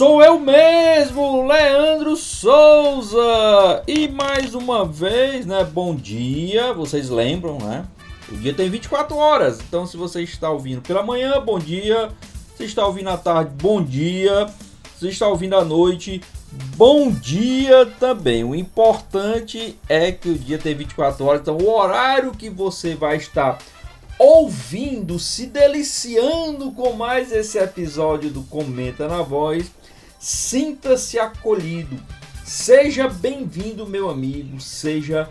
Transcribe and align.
Sou 0.00 0.22
eu 0.22 0.40
mesmo, 0.40 1.46
Leandro 1.46 2.16
Souza! 2.16 3.82
E 3.86 4.08
mais 4.08 4.54
uma 4.54 4.82
vez, 4.82 5.44
né? 5.44 5.62
Bom 5.62 5.94
dia, 5.94 6.72
vocês 6.72 7.10
lembram, 7.10 7.58
né? 7.58 7.84
O 8.32 8.34
dia 8.34 8.54
tem 8.54 8.70
24 8.70 9.14
horas, 9.14 9.60
então 9.60 9.86
se 9.86 9.98
você 9.98 10.22
está 10.22 10.48
ouvindo 10.48 10.80
pela 10.80 11.02
manhã, 11.02 11.38
bom 11.38 11.58
dia. 11.58 12.08
Se 12.56 12.64
está 12.64 12.86
ouvindo 12.86 13.10
à 13.10 13.18
tarde, 13.18 13.50
bom 13.60 13.82
dia. 13.82 14.46
Se 14.98 15.06
está 15.06 15.28
ouvindo 15.28 15.54
à 15.54 15.62
noite, 15.62 16.22
bom 16.78 17.10
dia 17.10 17.84
também. 18.00 18.42
O 18.42 18.54
importante 18.54 19.78
é 19.86 20.10
que 20.10 20.30
o 20.30 20.38
dia 20.38 20.56
tem 20.56 20.74
24 20.74 21.26
horas, 21.26 21.42
então 21.42 21.58
o 21.58 21.70
horário 21.70 22.32
que 22.32 22.48
você 22.48 22.94
vai 22.94 23.18
estar 23.18 23.58
ouvindo, 24.18 25.18
se 25.18 25.44
deliciando 25.44 26.72
com 26.72 26.94
mais 26.94 27.30
esse 27.32 27.58
episódio 27.58 28.30
do 28.30 28.42
Comenta 28.44 29.06
na 29.06 29.20
Voz 29.20 29.78
Sinta-se 30.20 31.18
acolhido. 31.18 31.98
Seja 32.44 33.08
bem-vindo, 33.08 33.86
meu 33.86 34.10
amigo. 34.10 34.60
Seja 34.60 35.30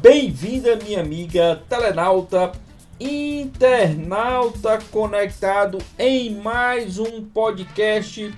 bem-vinda, 0.00 0.76
minha 0.76 1.00
amiga 1.00 1.62
telenauta, 1.68 2.50
internauta 2.98 4.78
conectado 4.90 5.76
em 5.98 6.36
mais 6.36 6.98
um 6.98 7.22
podcast 7.22 8.32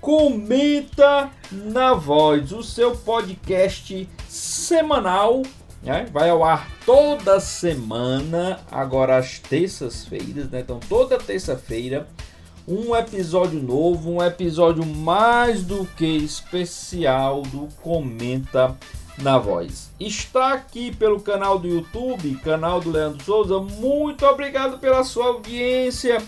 Comenta 0.00 1.30
na 1.50 1.92
Voz, 1.92 2.50
o 2.50 2.62
seu 2.62 2.96
podcast 2.96 4.08
semanal. 4.26 5.42
Né? 5.82 6.06
Vai 6.10 6.30
ao 6.30 6.42
ar 6.42 6.66
toda 6.86 7.38
semana, 7.40 8.58
agora 8.70 9.18
às 9.18 9.38
terças-feiras, 9.38 10.48
né? 10.48 10.60
Então, 10.60 10.80
toda 10.88 11.18
terça-feira 11.18 12.08
um 12.66 12.94
episódio 12.94 13.60
novo, 13.60 14.10
um 14.10 14.22
episódio 14.22 14.84
mais 14.86 15.62
do 15.62 15.84
que 15.96 16.04
especial 16.04 17.42
do 17.42 17.68
Comenta 17.82 18.76
na 19.18 19.38
Voz. 19.38 19.90
Está 19.98 20.52
aqui 20.54 20.94
pelo 20.94 21.20
canal 21.20 21.58
do 21.58 21.66
YouTube, 21.68 22.36
canal 22.36 22.80
do 22.80 22.90
Leandro 22.90 23.22
Souza. 23.24 23.58
Muito 23.58 24.24
obrigado 24.26 24.78
pela 24.78 25.04
sua 25.04 25.26
audiência. 25.26 26.22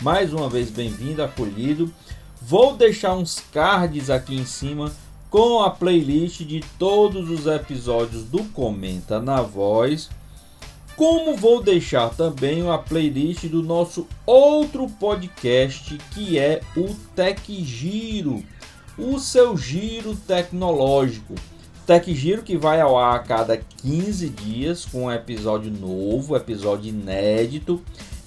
mais 0.00 0.32
uma 0.32 0.48
vez 0.48 0.70
bem-vindo, 0.70 1.24
acolhido. 1.24 1.92
Vou 2.40 2.76
deixar 2.76 3.14
uns 3.14 3.40
cards 3.52 4.08
aqui 4.08 4.36
em 4.36 4.46
cima 4.46 4.92
com 5.28 5.60
a 5.60 5.70
playlist 5.70 6.42
de 6.42 6.64
todos 6.78 7.28
os 7.30 7.48
episódios 7.48 8.22
do 8.22 8.44
Comenta 8.44 9.20
na 9.20 9.42
Voz 9.42 10.08
como 10.98 11.36
vou 11.36 11.62
deixar 11.62 12.10
também 12.10 12.68
a 12.68 12.76
playlist 12.76 13.46
do 13.46 13.62
nosso 13.62 14.08
outro 14.26 14.88
podcast 14.88 15.96
que 16.12 16.36
é 16.36 16.60
o 16.76 16.92
Tec 17.14 17.38
Giro, 17.48 18.42
o 18.98 19.16
seu 19.20 19.56
giro 19.56 20.16
tecnológico. 20.16 21.36
Tec 21.86 22.04
Giro 22.12 22.42
que 22.42 22.56
vai 22.56 22.80
ao 22.80 22.98
ar 22.98 23.14
a 23.14 23.18
cada 23.20 23.56
15 23.56 24.28
dias 24.28 24.84
com 24.86 25.04
um 25.04 25.12
episódio 25.12 25.70
novo, 25.70 26.34
episódio 26.34 26.88
inédito, 26.88 27.80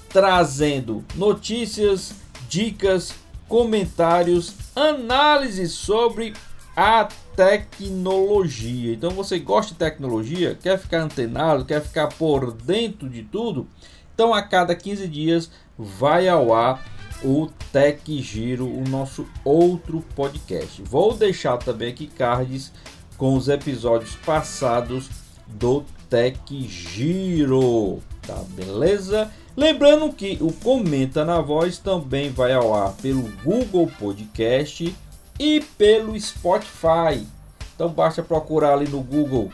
trazendo 0.07 1.03
notícias, 1.15 2.13
dicas, 2.47 3.13
comentários, 3.49 4.53
análises 4.73 5.73
sobre 5.73 6.31
a 6.73 7.09
tecnologia. 7.35 8.93
Então 8.93 9.11
você 9.11 9.39
gosta 9.39 9.73
de 9.73 9.79
tecnologia, 9.79 10.57
quer 10.61 10.77
ficar 10.77 11.01
antenado, 11.01 11.65
quer 11.65 11.81
ficar 11.81 12.07
por 12.07 12.51
dentro 12.51 13.09
de 13.09 13.23
tudo? 13.23 13.67
Então 14.13 14.33
a 14.33 14.41
cada 14.41 14.75
15 14.75 15.07
dias 15.07 15.51
vai 15.77 16.27
ao 16.27 16.53
ar 16.53 16.83
o 17.23 17.47
Tec 17.71 18.07
Giro, 18.21 18.67
o 18.67 18.83
nosso 18.87 19.27
outro 19.43 20.03
podcast. 20.15 20.81
Vou 20.81 21.13
deixar 21.13 21.57
também 21.57 21.89
aqui 21.89 22.07
cards 22.07 22.71
com 23.17 23.35
os 23.35 23.47
episódios 23.47 24.15
passados 24.15 25.09
do 25.47 25.83
Tec 26.09 26.37
Giro, 26.67 27.99
tá 28.25 28.43
beleza? 28.49 29.31
Lembrando 29.55 30.11
que 30.13 30.37
o 30.41 30.51
Comenta 30.51 31.25
na 31.25 31.41
Voz 31.41 31.77
também 31.77 32.29
vai 32.29 32.53
ao 32.53 32.73
ar 32.73 32.93
pelo 32.93 33.23
Google 33.43 33.91
Podcast 33.99 34.95
e 35.41 35.59
pelo 35.59 36.19
Spotify. 36.19 37.25
Então 37.73 37.89
basta 37.89 38.21
procurar 38.21 38.73
ali 38.73 38.87
no 38.87 39.01
Google 39.01 39.51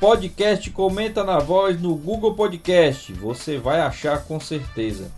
Podcast 0.00 0.70
Comenta 0.70 1.22
na 1.22 1.38
Voz 1.38 1.78
no 1.78 1.94
Google 1.94 2.34
Podcast. 2.34 3.12
Você 3.12 3.58
vai 3.58 3.82
achar 3.82 4.24
com 4.24 4.40
certeza. 4.40 5.12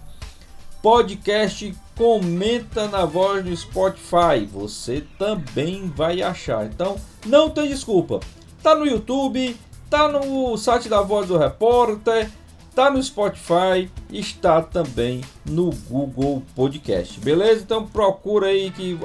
Podcast 0.82 1.72
Comenta 1.96 2.88
na 2.88 3.04
Voz 3.04 3.44
no 3.44 3.56
Spotify. 3.56 4.44
Você 4.52 5.04
também 5.16 5.86
vai 5.86 6.20
achar. 6.20 6.66
Então 6.66 6.96
não 7.24 7.48
tem 7.48 7.68
desculpa. 7.68 8.18
Tá 8.60 8.74
no 8.74 8.84
YouTube, 8.84 9.56
tá 9.88 10.08
no 10.08 10.56
site 10.56 10.88
da 10.88 11.00
Voz 11.00 11.28
do 11.28 11.38
Repórter 11.38 12.28
Está 12.72 12.90
no 12.90 13.02
Spotify, 13.02 13.90
está 14.10 14.62
também 14.62 15.20
no 15.44 15.70
Google 15.90 16.42
Podcast, 16.56 17.20
beleza? 17.20 17.60
Então 17.60 17.86
procura 17.86 18.46
aí 18.46 18.70
que 18.70 18.98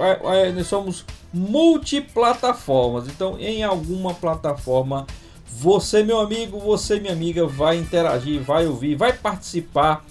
nós 0.55 0.67
somos 0.67 1.03
multiplataformas. 1.33 3.09
Então 3.09 3.37
em 3.37 3.63
alguma 3.63 4.13
plataforma 4.13 5.05
Você, 5.49 6.01
meu 6.01 6.19
amigo, 6.19 6.59
você, 6.59 6.99
minha 6.99 7.13
amiga, 7.13 7.45
vai 7.45 7.77
interagir, 7.77 8.41
vai 8.41 8.67
ouvir, 8.67 8.95
vai 8.95 9.11
participar 9.11 10.05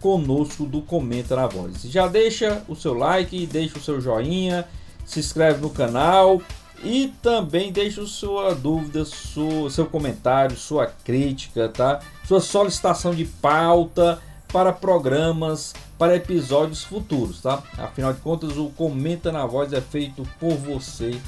conosco 0.00 0.66
do 0.66 0.82
Comenta 0.82 1.36
na 1.36 1.46
Voz. 1.46 1.82
Já 1.82 2.08
deixa 2.08 2.62
o 2.68 2.74
seu 2.74 2.94
like, 2.94 3.46
deixa 3.46 3.78
o 3.78 3.82
seu 3.82 4.00
joinha, 4.00 4.66
se 5.06 5.20
inscreve 5.20 5.60
no 5.60 5.70
canal 5.70 6.42
e 6.82 7.12
também 7.22 7.72
deixa 7.72 8.06
sua 8.06 8.54
dúvida, 8.54 9.04
seu 9.04 9.86
comentário, 9.86 10.56
sua 10.56 10.86
crítica, 10.86 11.68
tá? 11.68 12.00
Sua 12.26 12.40
solicitação 12.40 13.14
de 13.14 13.24
pauta 13.24 14.20
para 14.52 14.72
programas, 14.72 15.74
para 15.98 16.16
episódios 16.16 16.84
futuros, 16.84 17.40
tá? 17.40 17.62
Afinal 17.76 18.12
de 18.12 18.20
contas, 18.20 18.56
o 18.56 18.70
Comenta 18.70 19.30
na 19.32 19.44
Voz 19.44 19.72
é 19.72 19.80
feito 19.80 20.22
por 20.38 20.54
você 20.54 21.18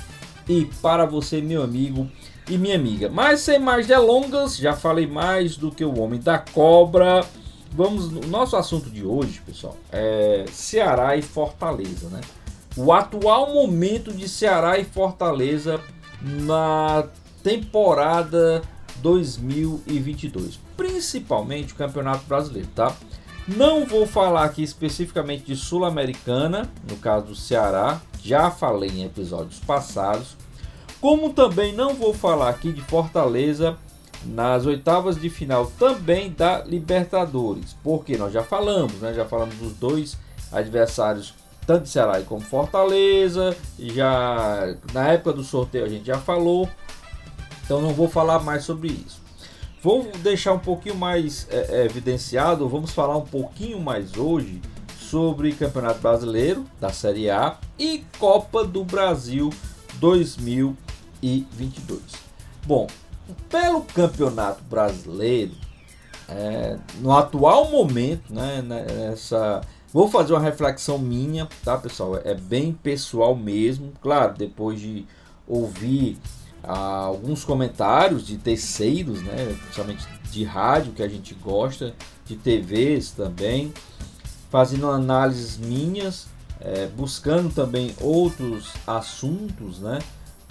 e 0.48 0.64
para 0.80 1.04
você, 1.04 1.40
meu 1.40 1.62
amigo 1.62 2.08
e 2.48 2.56
minha 2.56 2.76
amiga. 2.76 3.08
Mas 3.08 3.40
sem 3.40 3.58
mais 3.58 3.86
delongas, 3.86 4.56
já 4.56 4.74
falei 4.74 5.06
mais 5.06 5.56
do 5.56 5.70
que 5.70 5.84
o 5.84 6.00
Homem 6.00 6.20
da 6.20 6.38
Cobra. 6.38 7.24
Vamos, 7.72 8.10
nosso 8.26 8.56
assunto 8.56 8.90
de 8.90 9.04
hoje, 9.04 9.40
pessoal, 9.46 9.76
é 9.92 10.44
Ceará 10.50 11.16
e 11.16 11.22
Fortaleza, 11.22 12.08
né? 12.08 12.20
O 12.76 12.92
atual 12.92 13.52
momento 13.52 14.12
de 14.12 14.28
Ceará 14.28 14.78
e 14.78 14.84
Fortaleza 14.84 15.80
na 16.22 17.04
temporada 17.42 18.62
2022, 18.96 20.58
principalmente 20.76 21.72
o 21.72 21.76
Campeonato 21.76 22.24
Brasileiro, 22.26 22.68
tá? 22.74 22.94
Não 23.48 23.86
vou 23.86 24.06
falar 24.06 24.44
aqui 24.44 24.62
especificamente 24.62 25.44
de 25.44 25.56
Sul-Americana, 25.56 26.70
no 26.88 26.96
caso 26.96 27.26
do 27.26 27.34
Ceará, 27.34 28.00
já 28.22 28.50
falei 28.50 28.90
em 28.90 29.04
episódios 29.04 29.58
passados, 29.60 30.36
como 31.00 31.32
também 31.32 31.72
não 31.72 31.94
vou 31.94 32.12
falar 32.12 32.50
aqui 32.50 32.70
de 32.72 32.82
Fortaleza 32.82 33.76
nas 34.24 34.66
oitavas 34.66 35.18
de 35.18 35.30
final 35.30 35.72
também 35.78 36.30
da 36.30 36.62
Libertadores, 36.62 37.74
porque 37.82 38.18
nós 38.18 38.32
já 38.32 38.42
falamos, 38.42 38.96
né? 38.96 39.14
Já 39.14 39.24
falamos 39.24 39.56
dos 39.56 39.72
dois 39.72 40.18
adversários 40.52 41.34
tanto 41.70 41.88
Ceará 41.88 42.20
como 42.22 42.40
Fortaleza. 42.40 43.56
Já 43.78 44.74
na 44.92 45.12
época 45.12 45.34
do 45.34 45.44
sorteio 45.44 45.84
a 45.84 45.88
gente 45.88 46.04
já 46.04 46.18
falou, 46.18 46.68
então 47.64 47.80
não 47.80 47.90
vou 47.90 48.08
falar 48.08 48.40
mais 48.40 48.64
sobre 48.64 48.88
isso. 48.88 49.20
Vou 49.80 50.10
deixar 50.18 50.52
um 50.52 50.58
pouquinho 50.58 50.96
mais 50.96 51.46
é, 51.48 51.82
é, 51.82 51.84
evidenciado, 51.84 52.68
vamos 52.68 52.90
falar 52.90 53.16
um 53.16 53.24
pouquinho 53.24 53.78
mais 53.78 54.16
hoje 54.16 54.60
sobre 54.98 55.52
Campeonato 55.52 56.00
Brasileiro 56.00 56.64
da 56.80 56.92
Série 56.92 57.30
A 57.30 57.56
e 57.78 58.04
Copa 58.18 58.64
do 58.64 58.84
Brasil 58.84 59.50
2022. 60.00 62.00
Bom, 62.66 62.88
pelo 63.48 63.82
Campeonato 63.82 64.64
Brasileiro, 64.64 65.52
é, 66.28 66.76
no 66.98 67.12
atual 67.12 67.70
momento, 67.70 68.34
né, 68.34 68.60
nessa 68.60 69.60
Vou 69.92 70.08
fazer 70.08 70.32
uma 70.32 70.40
reflexão 70.40 70.98
minha, 70.98 71.48
tá, 71.64 71.76
pessoal? 71.76 72.20
É 72.24 72.34
bem 72.34 72.72
pessoal 72.72 73.34
mesmo. 73.34 73.92
Claro, 74.00 74.34
depois 74.36 74.78
de 74.78 75.04
ouvir 75.48 76.16
ah, 76.62 77.06
alguns 77.06 77.44
comentários 77.44 78.24
de 78.24 78.38
terceiros, 78.38 79.20
né, 79.22 79.56
principalmente 79.62 80.06
de 80.30 80.44
rádio 80.44 80.92
que 80.92 81.02
a 81.02 81.08
gente 81.08 81.34
gosta, 81.34 81.92
de 82.24 82.36
TVs 82.36 83.10
também, 83.10 83.74
fazendo 84.48 84.88
análises 84.88 85.56
minhas, 85.56 86.28
é, 86.60 86.86
buscando 86.86 87.52
também 87.52 87.92
outros 88.00 88.72
assuntos, 88.86 89.80
né, 89.80 89.98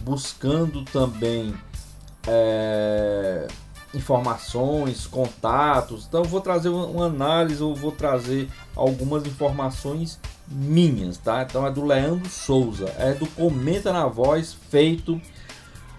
buscando 0.03 0.83
também 0.83 1.53
é, 2.27 3.47
informações, 3.93 5.07
contatos. 5.07 6.05
Então 6.07 6.23
vou 6.23 6.41
trazer 6.41 6.69
uma 6.69 7.05
análise 7.05 7.61
ou 7.61 7.75
vou 7.75 7.91
trazer 7.91 8.47
algumas 8.75 9.25
informações 9.25 10.19
minhas, 10.47 11.17
tá? 11.17 11.43
Então 11.43 11.65
é 11.65 11.71
do 11.71 11.85
Leandro 11.85 12.29
Souza, 12.29 12.93
é 12.97 13.13
do 13.13 13.27
Comenta 13.27 13.91
na 13.93 14.07
Voz, 14.07 14.55
feito, 14.69 15.19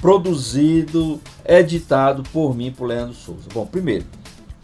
produzido, 0.01 1.21
editado 1.45 2.23
por 2.33 2.55
mim, 2.55 2.73
por 2.73 2.87
Leandro 2.87 3.15
Souza. 3.15 3.49
Bom, 3.53 3.67
primeiro, 3.67 4.07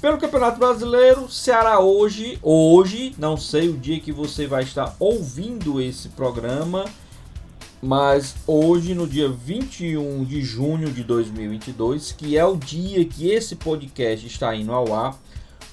pelo 0.01 0.19
Campeonato 0.19 0.59
Brasileiro, 0.59 1.29
Ceará 1.31 1.81
hoje, 1.81 2.39
hoje, 2.43 3.15
não 3.19 3.37
sei 3.37 3.69
o 3.69 3.77
dia 3.77 3.99
que 4.01 4.13
você 4.13 4.47
vai 4.47 4.63
estar 4.63 4.95
ouvindo 4.99 5.81
esse 5.81 6.11
programa, 6.11 6.85
mas 7.83 8.35
hoje, 8.47 8.95
no 8.95 9.07
dia 9.07 9.29
21 9.29 10.25
de 10.25 10.43
junho 10.43 10.91
de 10.91 11.05
2022, 11.05 12.13
que 12.13 12.37
é 12.37 12.45
o 12.45 12.57
dia 12.57 13.05
que 13.05 13.31
esse 13.31 13.57
podcast 13.57 14.27
está 14.27 14.55
indo 14.55 14.73
ao 14.73 14.95
ar, 14.95 15.17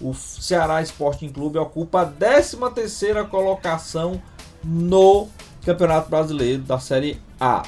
o 0.02 0.14
Ceará 0.14 0.82
Sporting 0.82 1.30
Clube 1.30 1.58
ocupa 1.58 2.02
a 2.02 2.12
13ª 2.12 3.28
colocação 3.28 4.22
no 4.64 5.28
Campeonato 5.66 6.10
Brasileiro 6.10 6.62
da 6.64 6.80
Série 6.80 7.22
A. 7.40 7.64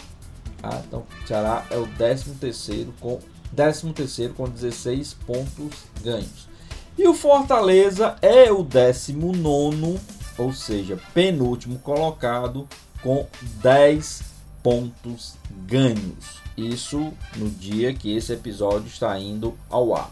Ah, 0.62 0.82
então, 0.86 1.04
o 1.24 1.28
Ceará 1.28 1.66
é 1.70 1.78
o 1.78 1.88
13º 1.88 2.88
com 3.00 3.20
13º 3.56 4.34
com 4.34 4.50
16 4.50 5.14
pontos 5.26 5.86
ganhos. 6.04 6.48
E 6.98 7.08
o 7.08 7.14
Fortaleza 7.14 8.16
é 8.22 8.52
o 8.52 8.64
19 8.64 10.00
ou 10.38 10.52
seja, 10.54 11.00
penúltimo 11.14 11.80
colocado 11.80 12.68
com 13.06 13.28
10 13.62 14.24
pontos 14.64 15.36
ganhos. 15.68 16.42
Isso 16.58 17.14
no 17.36 17.48
dia 17.52 17.94
que 17.94 18.18
esse 18.18 18.34
episódio 18.34 18.88
está 18.88 19.18
indo 19.20 19.54
ao 19.70 19.96
ar. 19.96 20.10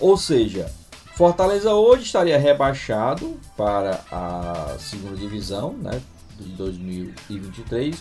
Ou 0.00 0.16
seja, 0.16 0.68
Fortaleza 1.14 1.72
hoje 1.72 2.02
estaria 2.02 2.36
rebaixado 2.36 3.38
para 3.56 4.00
a 4.10 4.76
segunda 4.80 5.16
divisão 5.16 5.72
né, 5.74 6.02
de 6.36 6.48
2023 6.54 7.96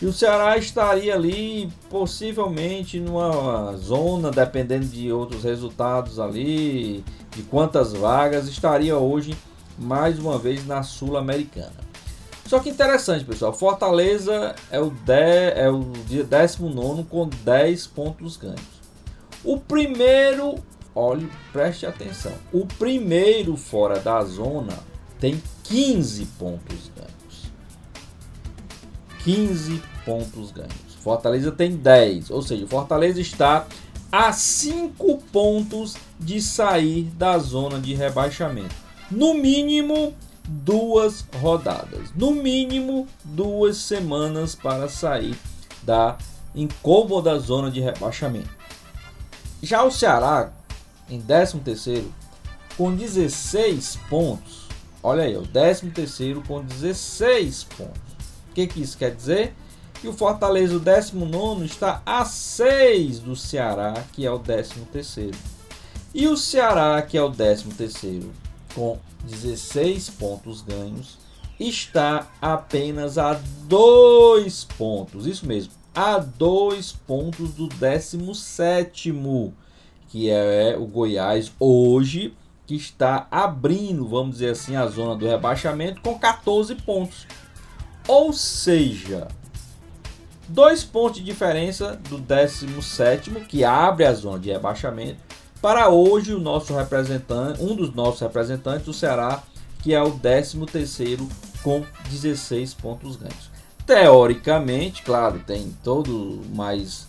e 0.00 0.06
o 0.06 0.12
Ceará 0.12 0.56
estaria 0.56 1.14
ali 1.14 1.68
possivelmente 1.90 3.00
numa 3.00 3.74
zona, 3.78 4.30
dependendo 4.30 4.86
de 4.86 5.10
outros 5.10 5.42
resultados 5.42 6.20
ali, 6.20 7.04
de 7.34 7.42
quantas 7.42 7.94
vagas, 7.94 8.46
estaria 8.46 8.96
hoje 8.96 9.36
mais 9.76 10.18
uma 10.20 10.38
vez 10.38 10.64
na 10.66 10.84
Sul-Americana. 10.84 11.85
Só 12.46 12.60
que 12.60 12.70
interessante, 12.70 13.24
pessoal. 13.24 13.52
Fortaleza 13.52 14.54
é 14.70 14.80
o, 14.80 14.90
de, 14.90 15.50
é 15.54 15.68
o 15.68 15.80
19 15.80 17.04
com 17.04 17.28
10 17.28 17.86
pontos 17.88 18.36
ganhos. 18.36 18.60
O 19.44 19.58
primeiro, 19.58 20.54
olhe, 20.94 21.28
preste 21.52 21.86
atenção. 21.86 22.32
O 22.52 22.64
primeiro 22.66 23.56
fora 23.56 23.98
da 23.98 24.22
zona 24.24 24.78
tem 25.18 25.42
15 25.64 26.24
pontos 26.38 26.90
ganhos. 26.96 27.52
15 29.24 29.82
pontos 30.04 30.52
ganhos. 30.52 30.94
Fortaleza 31.00 31.52
tem 31.52 31.76
10, 31.76 32.30
ou 32.30 32.42
seja, 32.42 32.66
Fortaleza 32.66 33.20
está 33.20 33.66
a 34.10 34.32
5 34.32 35.18
pontos 35.32 35.96
de 36.18 36.40
sair 36.40 37.04
da 37.16 37.38
zona 37.38 37.80
de 37.80 37.94
rebaixamento. 37.94 38.74
No 39.10 39.34
mínimo, 39.34 40.14
duas 40.46 41.24
rodadas, 41.40 42.10
no 42.14 42.32
mínimo 42.32 43.06
duas 43.24 43.76
semanas 43.78 44.54
para 44.54 44.88
sair 44.88 45.36
da 45.82 46.16
incômoda 46.54 47.38
zona 47.38 47.70
de 47.70 47.80
rebaixamento. 47.80 48.54
Já 49.62 49.82
o 49.82 49.90
Ceará, 49.90 50.52
em 51.08 51.20
13º, 51.20 52.04
com 52.76 52.94
16 52.94 53.98
pontos, 54.08 54.66
olha 55.02 55.24
aí, 55.24 55.36
o 55.36 55.42
13º 55.42 56.46
com 56.46 56.62
16 56.62 57.64
pontos. 57.64 58.02
O 58.50 58.54
que, 58.54 58.66
que 58.66 58.80
isso 58.80 58.96
quer 58.96 59.14
dizer? 59.14 59.54
Que 60.00 60.08
o 60.08 60.12
Fortaleza, 60.12 60.76
o 60.76 60.80
19 60.80 61.64
está 61.64 62.02
a 62.04 62.24
6 62.24 63.20
do 63.20 63.34
Ceará, 63.34 63.94
que 64.12 64.26
é 64.26 64.30
o 64.30 64.38
13º. 64.38 65.34
E 66.14 66.26
o 66.26 66.36
Ceará, 66.36 67.00
que 67.02 67.16
é 67.16 67.22
o 67.22 67.30
13º, 67.30 68.30
com 68.74 68.98
16 69.24 70.10
pontos 70.10 70.62
ganhos, 70.62 71.18
está 71.58 72.30
apenas 72.40 73.18
a 73.18 73.40
dois 73.64 74.64
pontos, 74.64 75.26
isso 75.26 75.46
mesmo, 75.46 75.72
a 75.94 76.18
dois 76.18 76.92
pontos 76.92 77.54
do 77.54 77.68
17, 77.68 79.12
que 80.08 80.30
é 80.30 80.76
o 80.78 80.86
Goiás 80.86 81.50
hoje, 81.58 82.34
que 82.66 82.74
está 82.74 83.26
abrindo, 83.30 84.06
vamos 84.06 84.32
dizer 84.32 84.50
assim, 84.50 84.76
a 84.76 84.86
zona 84.86 85.16
do 85.16 85.26
rebaixamento 85.26 86.02
com 86.02 86.18
14 86.18 86.74
pontos. 86.74 87.26
Ou 88.08 88.32
seja, 88.32 89.28
dois 90.48 90.84
pontos 90.84 91.18
de 91.18 91.24
diferença 91.24 91.96
do 92.08 92.18
17, 92.18 93.30
que 93.46 93.64
abre 93.64 94.04
a 94.04 94.12
zona 94.12 94.38
de 94.38 94.50
rebaixamento, 94.50 95.25
para 95.60 95.88
hoje, 95.88 96.34
o 96.34 96.38
nosso 96.38 96.74
representante, 96.74 97.62
um 97.62 97.74
dos 97.74 97.94
nossos 97.94 98.20
representantes 98.20 98.86
do 98.86 98.92
Ceará, 98.92 99.42
que 99.82 99.94
é 99.94 100.02
o 100.02 100.18
13º 100.18 101.28
com 101.62 101.84
16 102.10 102.74
pontos 102.74 103.16
ganhos. 103.16 103.50
Teoricamente, 103.86 105.02
claro, 105.02 105.40
tem 105.46 105.74
todo 105.82 106.42
mais 106.54 107.08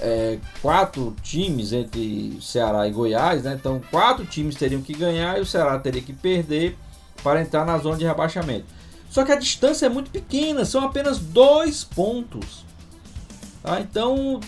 é, 0.00 0.38
quatro 0.62 1.14
times 1.22 1.72
entre 1.72 2.38
Ceará 2.40 2.86
e 2.86 2.92
Goiás, 2.92 3.42
né? 3.42 3.54
Então 3.58 3.80
quatro 3.90 4.24
times 4.24 4.54
teriam 4.54 4.80
que 4.80 4.94
ganhar 4.94 5.36
e 5.38 5.40
o 5.40 5.46
Ceará 5.46 5.78
teria 5.78 6.02
que 6.02 6.12
perder 6.12 6.76
para 7.22 7.40
entrar 7.40 7.64
na 7.64 7.76
zona 7.78 7.96
de 7.96 8.04
rebaixamento. 8.04 8.66
Só 9.10 9.24
que 9.24 9.32
a 9.32 9.36
distância 9.36 9.86
é 9.86 9.88
muito 9.88 10.10
pequena, 10.10 10.64
são 10.64 10.84
apenas 10.84 11.18
dois 11.18 11.84
pontos. 11.84 12.64
Tá? 13.62 13.80
Então, 13.80 14.40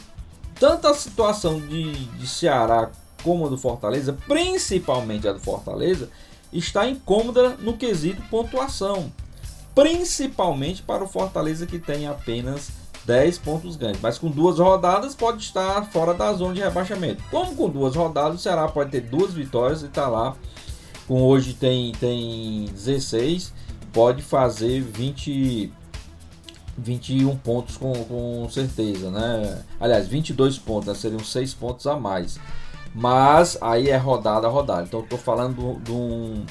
tanto 0.58 0.88
a 0.88 0.94
situação 0.94 1.60
de, 1.60 1.92
de 1.92 2.26
Ceará 2.26 2.90
como 3.22 3.46
a 3.46 3.48
do 3.48 3.58
Fortaleza, 3.58 4.16
principalmente 4.26 5.26
a 5.26 5.32
do 5.32 5.40
Fortaleza, 5.40 6.08
está 6.52 6.88
incômoda 6.88 7.56
no 7.58 7.76
quesito 7.76 8.22
pontuação. 8.30 9.12
Principalmente 9.74 10.82
para 10.82 11.04
o 11.04 11.08
Fortaleza 11.08 11.66
que 11.66 11.78
tem 11.78 12.06
apenas 12.06 12.70
10 13.06 13.38
pontos 13.38 13.76
ganhos. 13.76 13.98
Mas 14.00 14.18
com 14.18 14.30
duas 14.30 14.58
rodadas 14.58 15.14
pode 15.14 15.42
estar 15.42 15.90
fora 15.90 16.12
da 16.12 16.32
zona 16.32 16.54
de 16.54 16.60
rebaixamento. 16.60 17.22
Como 17.30 17.54
com 17.54 17.68
duas 17.68 17.94
rodadas, 17.94 18.40
o 18.40 18.42
Ceará 18.42 18.68
pode 18.68 18.90
ter 18.90 19.00
duas 19.00 19.32
vitórias 19.32 19.82
e 19.82 19.86
está 19.86 20.08
lá. 20.08 20.36
Com 21.06 21.22
hoje 21.22 21.54
tem, 21.54 21.92
tem 21.92 22.64
16, 22.72 23.52
pode 23.92 24.22
fazer 24.22 24.82
20, 24.82 25.72
21 26.78 27.36
pontos 27.36 27.76
com, 27.76 27.92
com 28.04 28.48
certeza, 28.50 29.10
né? 29.10 29.62
Aliás, 29.80 30.06
22 30.06 30.58
pontos, 30.58 30.88
né? 30.88 30.94
seriam 30.94 31.20
6 31.20 31.54
pontos 31.54 31.86
a 31.86 31.96
mais. 31.96 32.38
Mas 32.94 33.58
aí 33.60 33.88
é 33.90 33.96
rodada 33.96 34.46
a 34.46 34.50
rodada. 34.50 34.84
Então 34.84 35.00
eu 35.00 35.04
estou 35.04 35.18
falando 35.18 35.78
de, 35.82 35.92
um, 35.92 36.44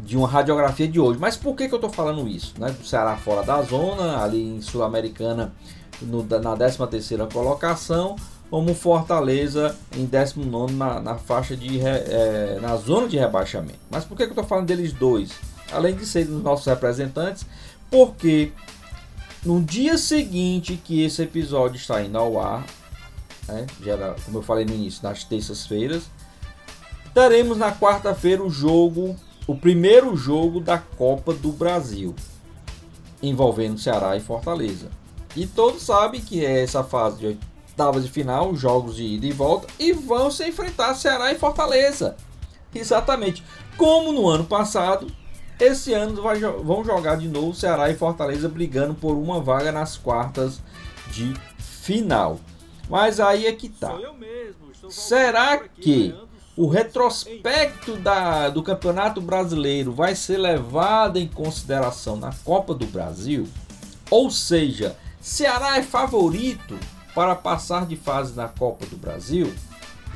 de 0.00 0.16
uma 0.16 0.28
radiografia 0.28 0.88
de 0.88 0.98
hoje. 0.98 1.18
Mas 1.20 1.36
por 1.36 1.54
que, 1.54 1.68
que 1.68 1.74
eu 1.74 1.78
estou 1.78 1.90
falando 1.90 2.26
isso? 2.26 2.54
Né? 2.58 2.74
Ceará 2.84 3.16
fora 3.16 3.42
da 3.42 3.62
zona, 3.62 4.22
ali 4.22 4.56
em 4.56 4.60
Sul-Americana 4.60 5.52
na 6.42 6.56
13 6.56 6.86
terceira 6.86 7.26
colocação, 7.26 8.16
como 8.50 8.74
Fortaleza 8.74 9.76
em 9.96 10.04
19 10.04 10.74
na, 10.74 11.00
na 11.00 11.14
faixa 11.16 11.56
de 11.56 11.80
é, 11.80 12.58
na 12.60 12.76
zona 12.76 13.08
de 13.08 13.18
rebaixamento. 13.18 13.78
Mas 13.90 14.04
por 14.04 14.16
que, 14.16 14.24
que 14.24 14.30
eu 14.30 14.34
estou 14.34 14.44
falando 14.44 14.66
deles 14.66 14.92
dois? 14.92 15.32
Além 15.72 15.94
de 15.94 16.06
serem 16.06 16.34
os 16.34 16.42
nossos 16.42 16.66
representantes, 16.66 17.44
porque 17.90 18.52
no 19.44 19.60
dia 19.60 19.96
seguinte 19.96 20.80
que 20.82 21.02
esse 21.02 21.22
episódio 21.22 21.76
está 21.76 22.02
indo 22.02 22.18
ao 22.18 22.40
ar, 22.40 22.66
né, 23.46 23.66
era, 23.84 24.14
como 24.24 24.38
eu 24.38 24.42
falei 24.42 24.64
no 24.64 24.74
início, 24.74 25.02
nas 25.02 25.24
terças-feiras, 25.24 26.04
teremos 27.14 27.56
na 27.56 27.72
quarta-feira 27.72 28.42
o 28.42 28.50
jogo, 28.50 29.16
o 29.46 29.56
primeiro 29.56 30.16
jogo 30.16 30.60
da 30.60 30.78
Copa 30.78 31.32
do 31.32 31.50
Brasil, 31.50 32.14
envolvendo 33.22 33.78
Ceará 33.78 34.16
e 34.16 34.20
Fortaleza. 34.20 34.90
E 35.34 35.46
todos 35.46 35.82
sabem 35.82 36.20
que 36.20 36.44
é 36.44 36.62
essa 36.62 36.82
fase 36.82 37.18
de 37.18 37.26
oitavas 37.26 38.04
de 38.04 38.10
final, 38.10 38.54
jogos 38.56 38.96
de 38.96 39.04
ida 39.04 39.26
e 39.26 39.32
volta, 39.32 39.66
e 39.78 39.92
vão 39.92 40.30
se 40.30 40.46
enfrentar 40.46 40.94
Ceará 40.94 41.32
e 41.32 41.38
Fortaleza. 41.38 42.16
Exatamente. 42.74 43.42
Como 43.76 44.12
no 44.12 44.28
ano 44.28 44.44
passado, 44.44 45.06
esse 45.60 45.92
ano 45.92 46.22
vai, 46.22 46.38
vão 46.40 46.84
jogar 46.84 47.16
de 47.16 47.28
novo 47.28 47.54
Ceará 47.54 47.90
e 47.90 47.94
Fortaleza 47.96 48.48
brigando 48.48 48.94
por 48.94 49.16
uma 49.16 49.40
vaga 49.40 49.72
nas 49.72 49.96
quartas 49.96 50.60
de 51.10 51.34
final. 51.58 52.40
Mas 52.88 53.20
aí 53.20 53.46
é 53.46 53.52
que 53.52 53.68
tá. 53.68 53.98
Será 54.88 55.58
que 55.58 56.14
o 56.56 56.66
retrospecto 56.66 57.96
da, 57.96 58.48
do 58.48 58.62
Campeonato 58.62 59.20
Brasileiro 59.20 59.92
vai 59.92 60.14
ser 60.14 60.38
levado 60.38 61.18
em 61.18 61.28
consideração 61.28 62.16
na 62.16 62.32
Copa 62.44 62.74
do 62.74 62.86
Brasil? 62.86 63.46
Ou 64.10 64.30
seja, 64.30 64.96
Ceará 65.20 65.76
é 65.76 65.82
favorito 65.82 66.78
para 67.14 67.34
passar 67.34 67.86
de 67.86 67.96
fase 67.96 68.34
na 68.34 68.48
Copa 68.48 68.86
do 68.86 68.96
Brasil, 68.96 69.52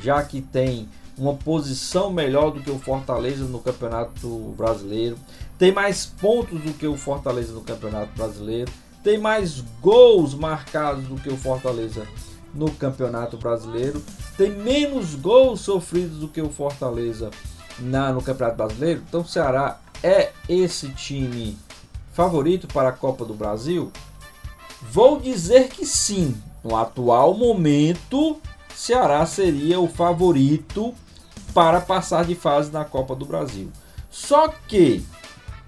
já 0.01 0.23
que 0.23 0.41
tem 0.41 0.89
uma 1.17 1.33
posição 1.33 2.11
melhor 2.11 2.51
do 2.51 2.61
que 2.61 2.71
o 2.71 2.79
Fortaleza 2.79 3.45
no 3.45 3.59
Campeonato 3.59 4.53
Brasileiro, 4.57 5.17
tem 5.57 5.71
mais 5.71 6.05
pontos 6.05 6.59
do 6.61 6.73
que 6.73 6.87
o 6.87 6.97
Fortaleza 6.97 7.53
no 7.53 7.61
Campeonato 7.61 8.11
Brasileiro, 8.15 8.71
tem 9.03 9.17
mais 9.17 9.63
gols 9.81 10.33
marcados 10.33 11.03
do 11.05 11.15
que 11.15 11.29
o 11.29 11.37
Fortaleza 11.37 12.07
no 12.53 12.71
Campeonato 12.71 13.37
Brasileiro, 13.37 14.01
tem 14.37 14.49
menos 14.49 15.15
gols 15.15 15.61
sofridos 15.61 16.19
do 16.19 16.27
que 16.27 16.41
o 16.41 16.49
Fortaleza 16.49 17.29
na, 17.79 18.11
no 18.11 18.21
Campeonato 18.21 18.57
Brasileiro. 18.57 19.03
Então, 19.07 19.21
o 19.21 19.27
Ceará 19.27 19.79
é 20.01 20.31
esse 20.47 20.89
time 20.89 21.57
favorito 22.13 22.67
para 22.67 22.89
a 22.89 22.93
Copa 22.93 23.25
do 23.25 23.33
Brasil? 23.33 23.91
Vou 24.91 25.19
dizer 25.19 25.69
que 25.69 25.85
sim. 25.85 26.35
No 26.63 26.77
atual 26.77 27.33
momento, 27.33 28.39
Ceará 28.73 29.25
seria 29.25 29.79
o 29.79 29.87
favorito 29.87 30.93
para 31.53 31.79
passar 31.81 32.25
de 32.25 32.35
fase 32.35 32.71
na 32.71 32.83
Copa 32.83 33.15
do 33.15 33.25
Brasil. 33.25 33.71
Só 34.09 34.47
que, 34.47 35.05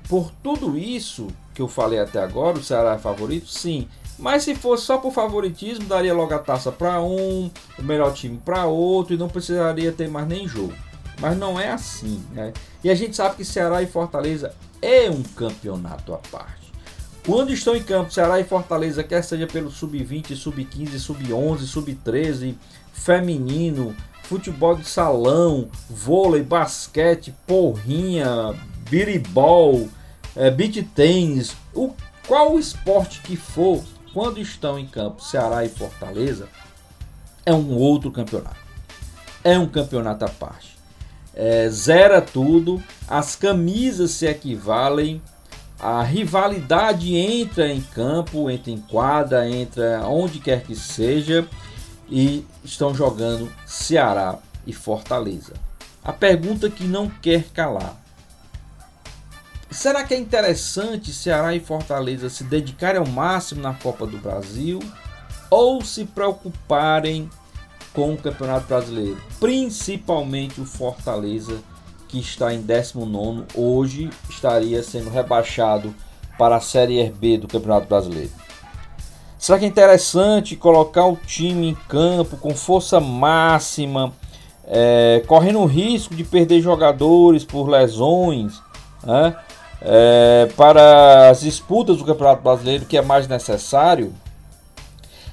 por 0.09 0.31
tudo 0.43 0.77
isso 0.77 1.27
que 1.53 1.61
eu 1.61 1.67
falei 1.67 1.99
até 1.99 2.21
agora, 2.21 2.57
o 2.57 2.63
Ceará 2.63 2.95
é 2.95 2.97
favorito? 2.97 3.47
Sim. 3.47 3.87
Mas 4.17 4.43
se 4.43 4.55
fosse 4.55 4.85
só 4.85 4.97
por 4.97 5.11
favoritismo, 5.11 5.85
daria 5.85 6.13
logo 6.13 6.33
a 6.33 6.39
taça 6.39 6.71
para 6.71 7.01
um, 7.01 7.51
o 7.77 7.83
melhor 7.83 8.13
time 8.13 8.39
para 8.43 8.65
outro 8.65 9.13
e 9.13 9.17
não 9.17 9.27
precisaria 9.27 9.91
ter 9.91 10.09
mais 10.09 10.27
nem 10.27 10.47
jogo. 10.47 10.73
Mas 11.19 11.37
não 11.37 11.59
é 11.59 11.71
assim, 11.71 12.23
né? 12.31 12.53
E 12.83 12.89
a 12.89 12.95
gente 12.95 13.15
sabe 13.15 13.35
que 13.35 13.45
Ceará 13.45 13.81
e 13.81 13.87
Fortaleza 13.87 14.53
é 14.81 15.09
um 15.09 15.23
campeonato 15.23 16.13
à 16.13 16.17
parte. 16.17 16.65
Quando 17.25 17.51
estão 17.51 17.75
em 17.75 17.83
campo, 17.83 18.11
Ceará 18.11 18.39
e 18.39 18.43
Fortaleza, 18.43 19.03
quer 19.03 19.23
seja 19.23 19.47
pelo 19.47 19.71
sub-20, 19.71 20.35
sub-15, 20.35 20.99
sub-11, 20.99 21.59
sub-13, 21.59 22.55
feminino, 22.93 23.95
futebol 24.27 24.75
de 24.75 24.85
salão, 24.85 25.69
vôlei, 25.89 26.41
basquete, 26.41 27.33
porrinha, 27.45 28.53
biribol, 28.89 29.87
é, 30.35 30.49
beach 30.49 30.81
tênis, 30.95 31.55
o, 31.73 31.93
qual 32.27 32.57
esporte 32.57 33.21
que 33.21 33.35
for, 33.35 33.83
quando 34.13 34.39
estão 34.39 34.79
em 34.79 34.87
campo 34.87 35.23
Ceará 35.23 35.63
e 35.63 35.69
Fortaleza, 35.69 36.47
é 37.45 37.53
um 37.53 37.75
outro 37.77 38.11
campeonato. 38.11 38.65
É 39.43 39.57
um 39.59 39.67
campeonato 39.67 40.25
à 40.25 40.29
parte. 40.29 40.75
É, 41.33 41.69
zera 41.69 42.19
tudo, 42.21 42.81
as 43.07 43.35
camisas 43.35 44.11
se 44.11 44.25
equivalem, 44.25 45.21
a 45.79 46.01
rivalidade 46.01 47.15
entra 47.15 47.67
em 47.67 47.81
campo, 47.81 48.49
entra 48.49 48.71
em 48.71 48.79
quadra, 48.79 49.47
entra 49.47 50.01
onde 50.07 50.39
quer 50.39 50.63
que 50.63 50.75
seja 50.75 51.47
e 52.09 52.45
estão 52.63 52.93
jogando 52.93 53.51
Ceará 53.65 54.37
e 54.65 54.73
Fortaleza. 54.73 55.53
A 56.03 56.13
pergunta 56.13 56.69
que 56.69 56.83
não 56.83 57.09
quer 57.09 57.45
calar: 57.45 57.95
será 59.71 60.03
que 60.03 60.13
é 60.13 60.17
interessante 60.17 61.13
Ceará 61.13 61.55
e 61.55 61.59
Fortaleza 61.59 62.29
se 62.29 62.43
dedicarem 62.43 62.99
ao 62.99 63.07
máximo 63.07 63.61
na 63.61 63.73
Copa 63.73 64.05
do 64.05 64.17
Brasil 64.17 64.79
ou 65.49 65.83
se 65.83 66.05
preocuparem 66.05 67.29
com 67.93 68.13
o 68.13 68.17
Campeonato 68.17 68.67
Brasileiro, 68.67 69.21
principalmente 69.39 70.59
o 70.59 70.65
Fortaleza? 70.65 71.61
que 72.15 72.19
está 72.19 72.53
em 72.53 72.61
19 72.61 73.43
hoje 73.53 74.09
estaria 74.29 74.81
sendo 74.81 75.09
rebaixado 75.09 75.93
para 76.37 76.55
a 76.55 76.61
Série 76.61 77.09
B 77.09 77.37
do 77.37 77.47
Campeonato 77.47 77.87
Brasileiro. 77.87 78.31
Será 79.45 79.59
que 79.59 79.65
é 79.65 79.67
interessante 79.67 80.55
colocar 80.55 81.05
o 81.05 81.15
time 81.15 81.69
em 81.69 81.75
campo 81.87 82.35
com 82.35 82.55
força 82.55 82.99
máxima, 82.99 84.11
é, 84.65 85.21
correndo 85.27 85.59
o 85.59 85.67
risco 85.67 86.15
de 86.15 86.23
perder 86.23 86.61
jogadores 86.61 87.45
por 87.45 87.69
lesões, 87.69 88.59
né? 89.03 89.35
é, 89.83 90.49
para 90.57 91.29
as 91.29 91.41
disputas 91.41 91.97
do 91.97 92.05
Campeonato 92.05 92.41
Brasileiro, 92.41 92.85
que 92.85 92.97
é 92.97 93.03
mais 93.03 93.27
necessário? 93.27 94.15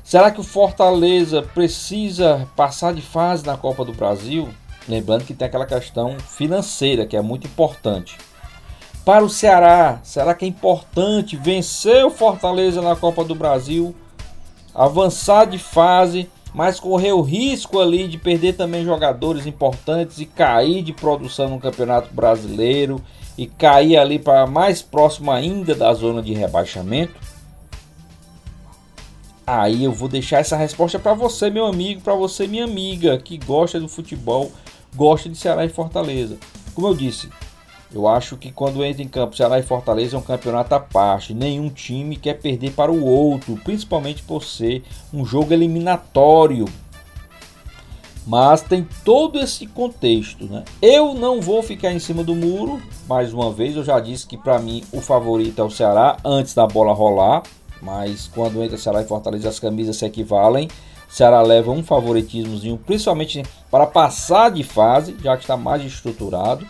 Será 0.04 0.30
que 0.30 0.40
o 0.42 0.44
Fortaleza 0.44 1.40
precisa 1.40 2.46
passar 2.54 2.92
de 2.92 3.00
fase 3.00 3.46
na 3.46 3.56
Copa 3.56 3.82
do 3.82 3.94
Brasil? 3.94 4.46
Lembrando 4.86 5.24
que 5.24 5.32
tem 5.32 5.48
aquela 5.48 5.64
questão 5.64 6.18
financeira 6.20 7.06
que 7.06 7.16
é 7.16 7.22
muito 7.22 7.46
importante. 7.46 8.18
Para 9.06 9.24
o 9.24 9.30
Ceará, 9.30 10.00
será 10.04 10.34
que 10.34 10.44
é 10.44 10.48
importante 10.48 11.34
vencer 11.34 12.04
o 12.04 12.10
Fortaleza 12.10 12.82
na 12.82 12.94
Copa 12.94 13.24
do 13.24 13.34
Brasil, 13.34 13.96
avançar 14.74 15.46
de 15.46 15.58
fase, 15.58 16.28
mas 16.54 16.78
correr 16.78 17.12
o 17.12 17.22
risco 17.22 17.80
ali 17.80 18.08
de 18.08 18.18
perder 18.18 18.54
também 18.54 18.84
jogadores 18.84 19.46
importantes 19.46 20.18
e 20.18 20.26
cair 20.26 20.82
de 20.82 20.92
produção 20.92 21.48
no 21.48 21.60
Campeonato 21.60 22.12
Brasileiro 22.12 23.00
e 23.36 23.46
cair 23.46 23.96
ali 23.96 24.18
para 24.18 24.46
mais 24.46 24.82
próximo 24.82 25.30
ainda 25.30 25.74
da 25.74 25.92
zona 25.94 26.22
de 26.22 26.34
rebaixamento? 26.34 27.14
Aí 29.46 29.84
eu 29.84 29.92
vou 29.92 30.08
deixar 30.08 30.38
essa 30.38 30.56
resposta 30.56 30.98
para 30.98 31.14
você, 31.14 31.50
meu 31.50 31.66
amigo, 31.66 32.00
para 32.00 32.14
você, 32.14 32.46
minha 32.46 32.64
amiga, 32.64 33.18
que 33.18 33.36
gosta 33.38 33.80
do 33.80 33.88
futebol 33.88 34.52
gosta 34.94 35.28
de 35.28 35.36
Ceará 35.36 35.64
e 35.64 35.68
Fortaleza. 35.68 36.36
Como 36.74 36.86
eu 36.86 36.94
disse, 36.94 37.28
Eu 37.94 38.08
acho 38.08 38.36
que 38.36 38.50
quando 38.50 38.82
entra 38.84 39.02
em 39.02 39.08
campo 39.08 39.36
Ceará 39.36 39.58
e 39.58 39.62
Fortaleza 39.62 40.16
é 40.16 40.18
um 40.18 40.22
campeonato 40.22 40.74
à 40.74 40.80
parte. 40.80 41.34
Nenhum 41.34 41.68
time 41.68 42.16
quer 42.16 42.34
perder 42.34 42.72
para 42.72 42.90
o 42.90 43.04
outro, 43.04 43.56
principalmente 43.62 44.22
por 44.22 44.42
ser 44.42 44.82
um 45.12 45.24
jogo 45.24 45.52
eliminatório. 45.52 46.64
Mas 48.26 48.62
tem 48.62 48.86
todo 49.04 49.38
esse 49.38 49.66
contexto, 49.66 50.46
né? 50.46 50.64
Eu 50.80 51.12
não 51.12 51.40
vou 51.40 51.62
ficar 51.62 51.92
em 51.92 51.98
cima 51.98 52.22
do 52.22 52.34
muro. 52.34 52.80
Mais 53.08 53.34
uma 53.34 53.52
vez, 53.52 53.76
eu 53.76 53.84
já 53.84 54.00
disse 54.00 54.26
que 54.26 54.38
para 54.38 54.58
mim 54.58 54.82
o 54.92 55.00
favorito 55.00 55.60
é 55.60 55.64
o 55.64 55.70
Ceará 55.70 56.16
antes 56.24 56.54
da 56.54 56.66
bola 56.66 56.94
rolar. 56.94 57.42
Mas 57.82 58.30
quando 58.32 58.62
entra 58.62 58.78
Ceará 58.78 59.02
e 59.02 59.06
Fortaleza, 59.06 59.48
as 59.48 59.58
camisas 59.58 59.96
se 59.96 60.06
equivalem. 60.06 60.68
Ceará 61.08 61.42
leva 61.42 61.72
um 61.72 61.82
favoritismozinho, 61.82 62.78
principalmente 62.78 63.42
para 63.70 63.86
passar 63.86 64.50
de 64.50 64.62
fase, 64.62 65.14
já 65.22 65.36
que 65.36 65.42
está 65.42 65.58
mais 65.58 65.84
estruturado. 65.84 66.66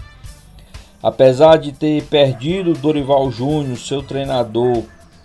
Apesar 1.03 1.57
de 1.57 1.73
ter 1.73 2.05
perdido 2.05 2.75
Dorival 2.75 3.31
Júnior, 3.31 3.77
seu 3.77 4.03
treinador, 4.03 4.85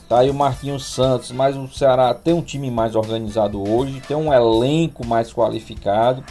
tá 0.10 0.20
aí 0.20 0.30
o 0.30 0.34
Marquinhos 0.34 0.86
Santos, 0.86 1.32
mas 1.32 1.56
o 1.56 1.68
Ceará 1.68 2.14
tem 2.16 2.34
um 2.34 2.42
time 2.42 2.72
mais 2.72 2.96
organizado 2.96 3.62
hoje, 3.62 4.02
tem 4.08 4.18
um 4.18 4.34
elenco 4.34 5.06
mais 5.06 5.32
qualificado. 5.32 6.24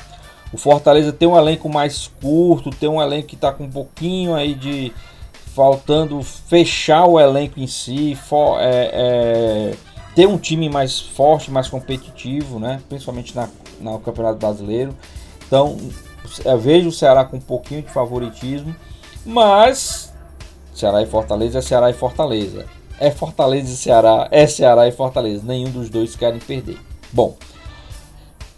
O 0.53 0.59
Fortaleza 0.59 1.13
tem 1.13 1.29
um 1.29 1.37
elenco 1.37 1.69
mais 1.69 2.11
curto, 2.21 2.71
tem 2.71 2.89
um 2.89 3.01
elenco 3.01 3.29
que 3.29 3.35
está 3.37 3.53
com 3.53 3.65
um 3.65 3.71
pouquinho 3.71 4.35
aí 4.35 4.55
de 4.55 4.93
faltando 5.55 6.23
fechar 6.23 7.07
o 7.07 7.19
elenco 7.19 7.59
em 7.59 7.67
si, 7.67 8.15
for, 8.15 8.61
é, 8.61 8.91
é, 8.93 9.75
ter 10.15 10.27
um 10.27 10.37
time 10.37 10.69
mais 10.69 11.01
forte, 11.01 11.51
mais 11.51 11.69
competitivo, 11.69 12.59
né? 12.59 12.81
principalmente 12.89 13.35
na, 13.35 13.49
no 13.81 13.99
Campeonato 14.01 14.39
Brasileiro. 14.39 14.95
Então, 15.47 15.79
eu 16.45 16.59
vejo 16.59 16.89
o 16.89 16.93
Ceará 16.93 17.25
com 17.25 17.37
um 17.37 17.41
pouquinho 17.41 17.83
de 17.83 17.91
favoritismo. 17.91 18.75
Mas 19.27 20.13
Ceará 20.73 21.03
e 21.03 21.07
Fortaleza 21.07 21.59
é 21.59 21.63
Ceará 21.63 21.91
e 21.91 21.95
Fortaleza. 21.95 22.67
É 22.99 23.11
Fortaleza 23.11 23.73
e 23.73 23.77
Ceará, 23.77 24.29
é 24.31 24.47
Ceará 24.47 24.87
e 24.87 24.93
Fortaleza. 24.93 25.43
Nenhum 25.45 25.71
dos 25.71 25.91
dois 25.91 26.15
querem 26.15 26.39
perder. 26.39 26.79
Bom, 27.13 27.37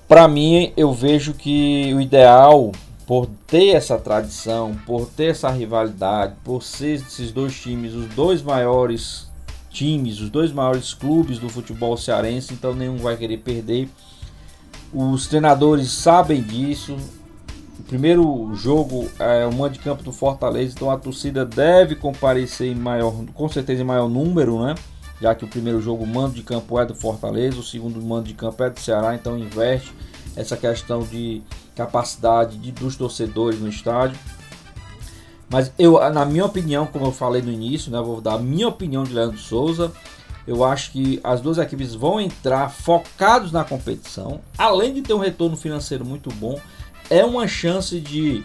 para 0.07 0.29
mim 0.29 0.73
eu 0.77 0.93
vejo 0.93 1.33
que 1.33 1.93
o 1.95 2.01
ideal 2.01 2.73
por 3.07 3.27
ter 3.47 3.69
essa 3.69 3.97
tradição, 3.97 4.77
por 4.85 5.07
ter 5.07 5.31
essa 5.31 5.49
rivalidade, 5.49 6.35
por 6.45 6.63
ser 6.63 6.97
esses 6.97 7.33
dois 7.33 7.59
times 7.59 7.95
os 7.95 8.07
dois 8.09 8.43
maiores 8.43 9.27
times, 9.71 10.21
os 10.21 10.29
dois 10.29 10.53
maiores 10.53 10.93
clubes 10.93 11.39
do 11.39 11.49
futebol 11.49 11.97
cearense, 11.97 12.53
então 12.53 12.75
nenhum 12.75 12.99
vai 12.99 13.17
querer 13.17 13.39
perder. 13.39 13.89
Os 14.93 15.27
treinadores 15.27 15.91
sabem 15.91 16.43
disso, 16.43 16.97
o 17.79 17.83
primeiro 17.85 18.51
jogo 18.55 19.09
é 19.19 19.47
o 19.47 19.53
mando 19.55 19.75
de 19.75 19.79
campo 19.79 20.03
do 20.03 20.13
Fortaleza, 20.13 20.75
então 20.75 20.91
a 20.91 20.99
torcida 20.99 21.45
deve 21.45 21.95
comparecer 21.95 22.71
em 22.71 22.75
maior, 22.75 23.15
com 23.35 23.49
certeza 23.49 23.83
em 23.83 23.85
maior 23.85 24.09
número, 24.09 24.63
né? 24.65 24.75
Já 25.21 25.35
que 25.35 25.45
o 25.45 25.49
primeiro 25.49 25.81
jogo 25.81 26.05
o 26.05 26.07
mando 26.07 26.35
de 26.35 26.43
campo 26.43 26.79
é 26.79 26.85
do 26.85 26.95
Fortaleza, 26.95 27.59
o 27.59 27.63
segundo 27.63 28.01
mando 28.03 28.25
de 28.25 28.35
campo 28.35 28.63
é 28.63 28.71
do 28.71 28.81
Ceará, 28.81 29.15
então 29.15 29.39
investe 29.39 29.93
essa 30.37 30.57
questão 30.57 31.03
de 31.03 31.43
capacidade 31.75 32.59
de, 32.59 32.73
dos 32.73 32.97
torcedores 32.97 33.61
no 33.61 33.69
estádio. 33.69 34.19
Mas 35.49 35.73
eu, 35.79 35.99
na 36.13 36.25
minha 36.25 36.45
opinião, 36.45 36.87
como 36.87 37.07
eu 37.07 37.13
falei 37.13 37.41
no 37.41 37.51
início, 37.51 37.91
né, 37.91 38.01
vou 38.01 38.21
dar 38.21 38.35
a 38.35 38.39
minha 38.39 38.69
opinião 38.69 39.03
de 39.03 39.15
Leandro 39.15 39.39
Souza. 39.39 39.91
Eu 40.47 40.65
acho 40.65 40.93
que 40.93 41.21
as 41.23 41.41
duas 41.41 41.59
equipes 41.59 41.95
vão 41.95 42.21
entrar 42.21 42.71
focados 42.71 43.53
na 43.53 43.65
competição, 43.65 44.41
além 44.57 44.95
de 44.95 45.03
ter 45.03 45.13
um 45.15 45.19
retorno 45.19 45.57
financeiro 45.57 46.05
muito 46.05 46.31
bom 46.31 46.59
é 47.11 47.25
uma 47.25 47.49
chance 47.49 48.01
de 48.01 48.45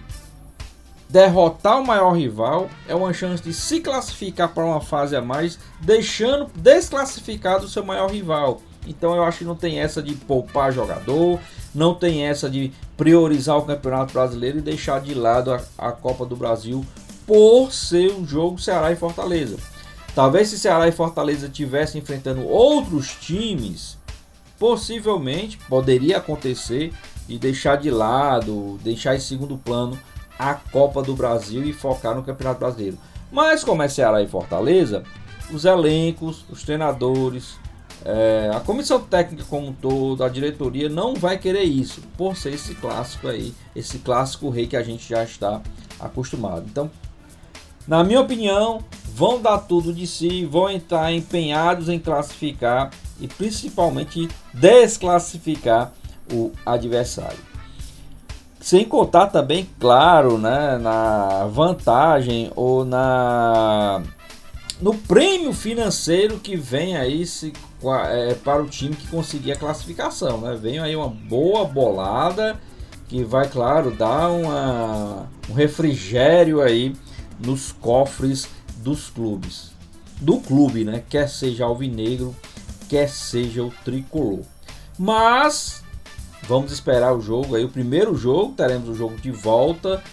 derrotar 1.10 1.80
o 1.80 1.86
maior 1.86 2.14
rival, 2.14 2.70
é 2.88 2.96
uma 2.96 3.14
chance 3.14 3.44
de 3.44 3.54
se 3.54 3.80
classificar 3.80 4.50
para 4.50 4.66
uma 4.66 4.82
fase 4.82 5.16
a 5.16 5.22
mais, 5.22 5.60
deixando 5.80 6.50
desclassificado 6.56 7.66
o 7.66 7.70
seu 7.70 7.86
maior 7.86 8.10
rival. 8.10 8.62
Então 8.88 9.16
eu 9.16 9.24
acho 9.24 9.40
que 9.40 9.46
não 9.46 9.56
tem 9.56 9.80
essa 9.80 10.02
de 10.02 10.16
poupar 10.16 10.74
jogador, 10.74 11.40
não 11.74 11.94
tem 11.94 12.26
essa 12.26 12.50
de 12.50 12.72
priorizar 12.98 13.58
o 13.58 13.66
Campeonato 13.66 14.14
Brasileiro 14.14 14.58
e 14.58 14.62
deixar 14.62 15.02
de 15.02 15.14
lado 15.14 15.54
a, 15.54 15.62
a 15.78 15.92
Copa 15.92 16.26
do 16.26 16.36
Brasil 16.36 16.86
por 17.26 17.72
ser 17.72 18.12
um 18.12 18.26
jogo 18.26 18.60
Ceará 18.60 18.92
e 18.92 18.96
Fortaleza. 18.96 19.58
Talvez 20.16 20.50
se 20.50 20.60
Ceará 20.60 20.88
e 20.88 20.92
Fortaleza 20.92 21.48
estivessem 21.48 22.02
enfrentando 22.02 22.48
outros 22.48 23.16
times, 23.20 23.98
possivelmente 24.60 25.58
poderia 25.70 26.18
acontecer 26.18 26.94
e 27.28 27.38
deixar 27.38 27.78
de 27.78 27.90
lado, 27.90 28.80
deixar 28.84 29.16
em 29.16 29.20
segundo 29.20 29.58
plano 29.58 29.98
a 30.38 30.54
Copa 30.54 31.02
do 31.02 31.16
Brasil 31.16 31.64
e 31.64 31.74
focar 31.74 32.16
no 32.16 32.24
Campeonato 32.24 32.60
Brasileiro. 32.60 32.98
Mas 33.32 33.64
como 33.64 33.82
é 33.82 33.88
Ceará 33.88 34.22
e 34.22 34.28
Fortaleza, 34.28 35.04
os 35.52 35.66
elencos, 35.66 36.46
os 36.50 36.64
treinadores, 36.64 37.56
é, 38.06 38.52
a 38.54 38.60
comissão 38.60 39.00
técnica 39.00 39.46
como 39.50 39.68
um 39.68 39.74
todo, 39.74 40.24
a 40.24 40.30
diretoria 40.30 40.90
não 40.90 41.16
vai 41.16 41.38
querer 41.38 41.64
isso, 41.64 42.02
por 42.18 42.36
ser 42.36 42.54
esse 42.54 42.76
clássico 42.76 43.28
aí, 43.28 43.54
esse 43.76 44.00
clássico 44.00 44.50
rei 44.50 44.68
que 44.68 44.76
a 44.76 44.84
gente 44.84 45.08
já 45.08 45.24
está 45.24 45.62
acostumado. 46.00 46.66
Então, 46.70 46.92
na 47.88 48.04
minha 48.04 48.22
opinião, 48.22 48.84
vão 49.14 49.42
dar 49.42 49.58
tudo 49.60 49.94
de 49.94 50.08
si, 50.08 50.46
vão 50.46 50.70
entrar 50.70 51.14
empenhados 51.14 51.90
em 51.90 52.00
classificar 52.00 52.92
e 53.20 53.28
principalmente 53.28 54.28
desclassificar 54.54 55.94
o 56.32 56.52
adversário. 56.66 57.40
Sem 58.60 58.86
contar 58.86 59.28
também, 59.28 59.68
claro, 59.80 60.38
né, 60.38 60.78
na 60.78 61.46
vantagem 61.48 62.52
ou 62.56 62.86
na 62.86 64.02
no 64.82 64.94
prêmio 64.94 65.54
financeiro 65.54 66.40
que 66.40 66.56
vem 66.56 66.98
aí 66.98 67.26
se, 67.26 67.54
é, 68.10 68.34
para 68.36 68.62
o 68.62 68.68
time 68.68 68.96
que 68.96 69.08
conseguir 69.08 69.52
a 69.52 69.56
classificação, 69.56 70.42
né? 70.42 70.58
Vem 70.60 70.80
aí 70.80 70.96
uma 70.96 71.08
boa 71.08 71.66
bolada 71.66 72.60
que 73.08 73.24
vai, 73.24 73.48
claro, 73.48 73.92
dar 73.92 74.30
uma, 74.30 75.30
um 75.50 75.54
refrigério 75.54 76.62
aí 76.62 76.96
nos 77.40 77.72
cofres 77.72 78.50
dos 78.78 79.10
clubes. 79.10 79.72
Do 80.20 80.40
clube, 80.40 80.84
né? 80.84 81.04
Quer 81.10 81.30
seja 81.30 81.66
alvinegro, 81.66 82.36
quer 82.90 83.10
seja 83.10 83.64
o 83.64 83.72
tricolor. 83.84 84.42
Mas 84.98 85.83
Vamos 86.48 86.74
esperar 86.74 87.14
o 87.14 87.22
jogo 87.22 87.56
aí, 87.56 87.64
o 87.64 87.70
primeiro 87.70 88.16
jogo, 88.16 88.54
teremos 88.54 88.90
o 88.90 88.96
jogo 88.96 89.16
de 89.16 89.32
volta, 89.32 90.04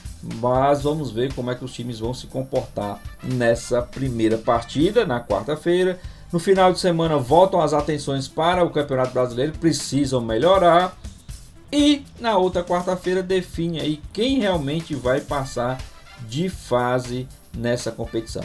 mas 0.41 0.83
vamos 0.83 1.11
ver 1.11 1.35
como 1.35 1.51
é 1.51 1.57
que 1.57 1.65
os 1.65 1.73
times 1.73 1.99
vão 1.99 2.15
se 2.15 2.29
comportar 2.29 3.01
nessa 3.23 3.83
primeira 3.83 4.39
partida, 4.39 5.05
na 5.05 5.21
quarta-feira. 5.21 5.99
No 6.33 6.39
final 6.39 6.73
de 6.73 6.79
semana 6.79 7.17
voltam 7.17 7.61
as 7.61 7.73
atenções 7.73 8.29
para 8.29 8.65
o 8.65 8.71
Campeonato 8.71 9.13
Brasileiro, 9.13 9.53
precisam 9.59 10.21
melhorar. 10.21 10.97
E 11.73 12.05
na 12.21 12.37
outra 12.37 12.63
quarta-feira 12.63 13.23
define 13.23 13.81
aí 13.81 14.01
quem 14.13 14.39
realmente 14.39 14.95
vai 14.95 15.21
passar 15.21 15.79
de 16.29 16.49
fase 16.49 17.27
nessa 17.57 17.91
competição. 17.91 18.45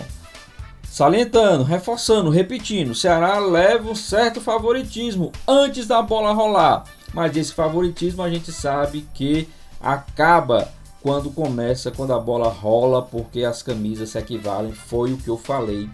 Salientando, 0.83 1.63
reforçando, 1.63 2.31
repetindo, 2.31 2.91
o 2.91 2.95
Ceará 2.95 3.37
leva 3.37 3.89
um 3.89 3.95
certo 3.95 4.41
favoritismo 4.41 5.31
antes 5.47 5.85
da 5.85 6.01
bola 6.01 6.33
rolar 6.33 6.85
mas 7.15 7.35
esse 7.37 7.53
favoritismo 7.53 8.21
a 8.21 8.29
gente 8.29 8.51
sabe 8.51 9.07
que 9.13 9.47
acaba 9.79 10.69
quando 11.01 11.31
começa, 11.31 11.89
quando 11.89 12.11
a 12.11 12.19
bola 12.19 12.49
rola, 12.49 13.01
porque 13.01 13.45
as 13.45 13.63
camisas 13.63 14.09
se 14.09 14.19
equivalem, 14.19 14.73
foi 14.73 15.13
o 15.13 15.17
que 15.17 15.29
eu 15.29 15.37
falei 15.37 15.89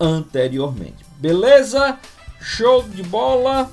anteriormente. 0.00 1.04
Beleza? 1.18 1.96
Show 2.40 2.82
de 2.82 3.04
bola! 3.04 3.70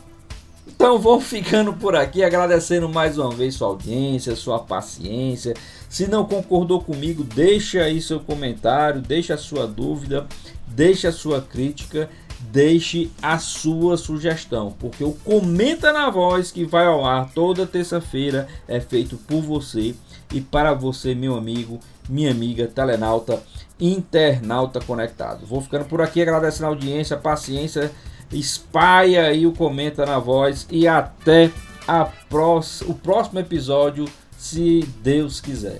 Então 0.67 0.99
vou 0.99 1.19
ficando 1.19 1.73
por 1.73 1.95
aqui, 1.95 2.23
agradecendo 2.23 2.87
mais 2.87 3.17
uma 3.17 3.31
vez 3.31 3.55
sua 3.55 3.69
audiência, 3.69 4.35
sua 4.35 4.59
paciência. 4.59 5.55
Se 5.89 6.07
não 6.07 6.23
concordou 6.23 6.81
comigo, 6.81 7.23
deixa 7.23 7.81
aí 7.81 7.99
seu 7.99 8.19
comentário, 8.19 9.01
deixa 9.01 9.33
a 9.33 9.37
sua 9.37 9.65
dúvida, 9.65 10.27
deixa 10.67 11.09
a 11.09 11.11
sua 11.11 11.41
crítica 11.41 12.09
deixe 12.49 13.11
a 13.21 13.37
sua 13.37 13.97
sugestão, 13.97 14.75
porque 14.79 15.03
o 15.03 15.13
Comenta 15.13 15.93
na 15.93 16.09
Voz 16.09 16.51
que 16.51 16.65
vai 16.65 16.85
ao 16.85 17.05
ar 17.05 17.29
toda 17.33 17.67
terça-feira 17.67 18.47
é 18.67 18.79
feito 18.79 19.17
por 19.17 19.41
você 19.41 19.95
e 20.33 20.41
para 20.41 20.73
você, 20.73 21.13
meu 21.13 21.35
amigo, 21.35 21.79
minha 22.09 22.31
amiga, 22.31 22.67
telenauta, 22.67 23.41
internauta 23.79 24.79
conectado. 24.79 25.45
Vou 25.45 25.61
ficando 25.61 25.85
por 25.85 26.01
aqui 26.01 26.21
agradecendo 26.21 26.65
a 26.65 26.69
audiência, 26.69 27.15
a 27.15 27.19
paciência, 27.19 27.91
espalha 28.31 29.25
aí 29.25 29.45
o 29.45 29.53
Comenta 29.53 30.05
na 30.05 30.19
Voz 30.19 30.67
e 30.69 30.87
até 30.87 31.51
a 31.87 32.05
próxima, 32.05 32.91
o 32.91 32.95
próximo 32.95 33.39
episódio, 33.39 34.05
se 34.37 34.81
Deus 35.03 35.39
quiser. 35.39 35.79